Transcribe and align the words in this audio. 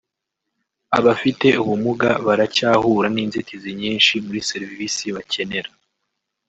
Abafite 0.97 1.47
ubumuga 1.61 2.09
baracyahura 2.25 3.07
n’inzitizi 3.15 3.69
nyinshi 3.81 4.13
muri 4.25 4.39
serivisi 4.49 5.03
bakenera 5.15 5.69